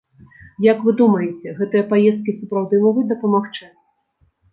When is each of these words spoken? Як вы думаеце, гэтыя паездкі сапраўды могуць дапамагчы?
Як 0.71 0.79
вы 0.85 0.93
думаеце, 1.01 1.53
гэтыя 1.59 1.83
паездкі 1.91 2.35
сапраўды 2.39 2.79
могуць 2.87 3.05
дапамагчы? 3.13 3.69